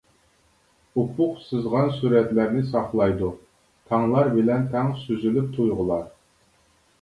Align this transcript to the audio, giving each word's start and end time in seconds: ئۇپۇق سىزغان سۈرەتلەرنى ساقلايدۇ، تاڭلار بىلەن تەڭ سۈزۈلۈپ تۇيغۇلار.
ئۇپۇق 1.01 1.35
سىزغان 1.49 1.91
سۈرەتلەرنى 1.97 2.63
ساقلايدۇ، 2.69 3.29
تاڭلار 3.93 4.33
بىلەن 4.39 4.67
تەڭ 4.73 4.91
سۈزۈلۈپ 5.05 5.55
تۇيغۇلار. 5.61 6.11